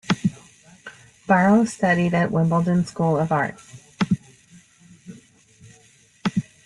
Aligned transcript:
Borrow 1.27 1.65
studied 1.65 2.15
at 2.15 2.31
Wimbledon 2.31 2.85
School 2.85 3.19
of 3.19 3.31
Art. 3.31 3.61